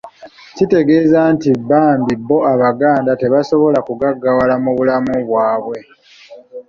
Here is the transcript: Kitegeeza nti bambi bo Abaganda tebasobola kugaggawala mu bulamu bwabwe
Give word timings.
Kitegeeza 0.55 1.19
nti 1.35 1.49
bambi 1.69 2.13
bo 2.27 2.37
Abaganda 2.53 3.11
tebasobola 3.21 3.79
kugaggawala 3.87 4.55
mu 4.63 4.71
bulamu 4.77 5.13
bwabwe 5.27 5.77